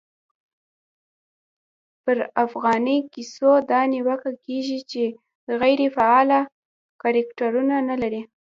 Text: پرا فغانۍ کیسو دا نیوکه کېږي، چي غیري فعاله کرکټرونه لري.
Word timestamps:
پرا 2.03 2.43
فغانۍ 2.51 2.97
کیسو 3.13 3.51
دا 3.69 3.79
نیوکه 3.91 4.31
کېږي، 4.45 4.79
چي 4.91 5.03
غیري 5.59 5.87
فعاله 5.95 6.39
کرکټرونه 7.01 7.75
لري. 8.01 8.21